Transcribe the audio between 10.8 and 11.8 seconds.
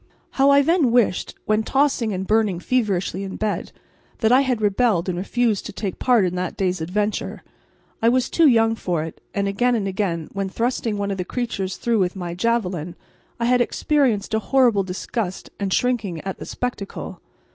one of the creatures